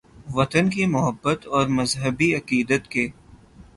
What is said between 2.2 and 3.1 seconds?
عقیدت کے